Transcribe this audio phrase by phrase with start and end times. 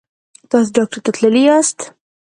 [0.49, 1.77] تاسو ډاکټر ته تللي یاست؟